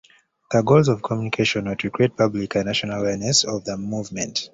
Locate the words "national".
2.65-3.01